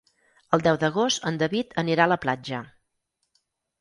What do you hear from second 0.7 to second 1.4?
d'agost en